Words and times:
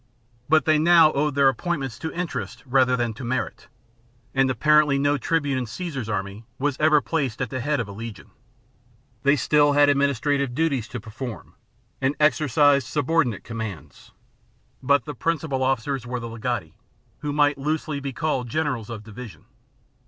But 0.49 0.65
they 0.65 0.79
now 0.79 1.13
owed 1.13 1.35
their 1.35 1.47
appointments 1.47 1.99
to 1.99 2.11
interest 2.11 2.63
rather 2.65 2.97
than 2.97 3.13
to 3.13 3.23
merit; 3.23 3.67
and 4.33 4.49
apparently 4.49 4.97
no 4.97 5.19
tribune 5.19 5.59
in 5.59 5.67
Caesar's 5.67 6.09
army 6.09 6.43
was 6.57 6.75
ever 6.79 7.01
placed 7.01 7.39
at 7.39 7.51
the 7.51 7.59
head 7.59 7.79
of 7.79 7.87
a 7.87 7.91
legion. 7.91 8.31
They 9.21 9.35
still 9.35 9.73
had 9.73 9.89
administrative 9.89 10.55
duties 10.55 10.87
to 10.87 10.99
perform, 10.99 11.53
and 12.01 12.15
exercised 12.19 12.87
subordinate 12.87 13.43
commands. 13.43 14.11
But 14.81 15.05
the 15.05 15.13
principal 15.13 15.61
officers 15.61 16.07
were 16.07 16.19
the 16.19 16.29
legati, 16.29 16.73
who 17.19 17.31
might 17.31 17.59
loosely 17.59 17.99
be 17.99 18.11
called 18.11 18.49
generals 18.49 18.89
of 18.89 19.03
division. 19.03 19.45